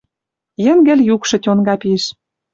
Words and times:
Йӹнгӹл 0.63 0.99
юкшы 1.15 1.37
тьонга 1.43 1.75
пиш. 1.81 2.03